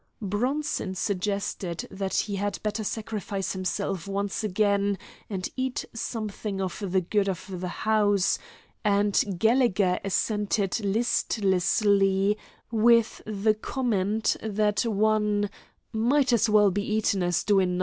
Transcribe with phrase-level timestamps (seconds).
[0.23, 4.97] Bronson suggested that he had better sacrifice himself once again
[5.29, 8.39] and eat something for the good of the house,
[8.83, 12.35] and Gallegher assented listlessly,
[12.71, 15.51] with the comment that one
[15.93, 17.79] "might as well be eatin' as doin' nothin'."